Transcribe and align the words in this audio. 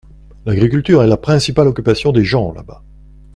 L’agriculture 0.47 1.03
est 1.03 1.07
la 1.07 1.15
principale 1.15 1.67
occupation 1.67 2.11
des 2.11 2.23
gens 2.25 2.51
là-bas. 2.53 2.83